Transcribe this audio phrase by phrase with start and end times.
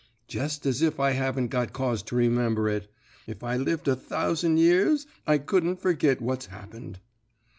[0.27, 2.87] "Jest as if I haven't got cause to remember it!
[3.27, 6.97] If I lived a thousand years I couldn't forgit what's happened.